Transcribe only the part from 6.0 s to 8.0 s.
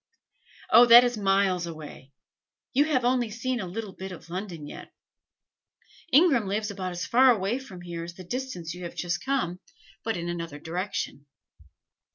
Ingram lives about as far away from